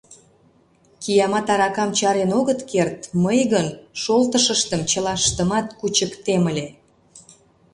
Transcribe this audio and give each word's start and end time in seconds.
—Киямат 1.01 1.47
аракам 1.53 1.89
чарен 1.97 2.31
огыт 2.39 2.61
керт, 2.71 2.99
мый 3.23 3.39
гын 3.53 3.67
шолтышыштым 4.01 4.81
чылаштымат 4.89 5.67
кучыктем 5.79 6.43
ыле! 6.51 6.67